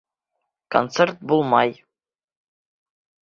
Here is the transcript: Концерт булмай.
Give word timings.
Концерт 0.75 1.19
булмай. 1.31 1.75